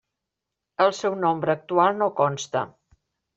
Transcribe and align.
El 0.85 0.93
seu 0.99 1.17
nombre 1.25 1.53
actual 1.59 2.01
no 2.01 2.09
consta. 2.23 2.65